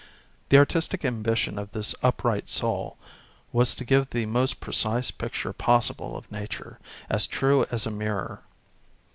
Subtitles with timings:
[0.49, 2.97] The artistic ambition of this upright soul
[3.51, 8.41] was to give the most precise picture possible of nature, as true as a mirror.